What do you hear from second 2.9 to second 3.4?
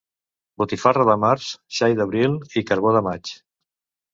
de maig.